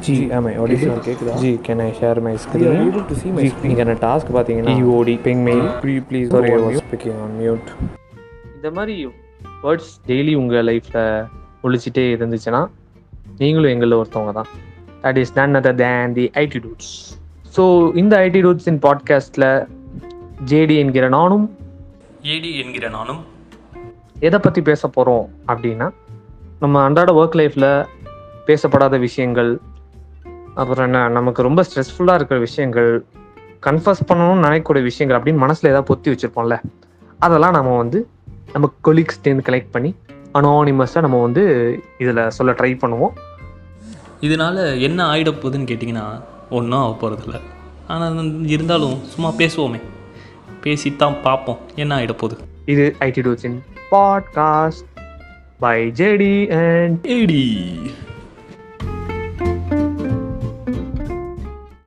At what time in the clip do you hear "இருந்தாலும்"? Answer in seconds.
48.46-49.04